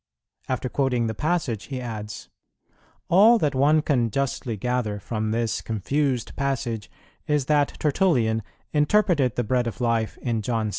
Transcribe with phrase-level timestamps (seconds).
[0.49, 2.27] After quoting the passage, he adds,
[3.07, 6.89] "All that one can justly gather from this confused passage
[7.27, 8.41] is that Tertullian
[8.73, 10.69] interpreted the bread of life in John vi.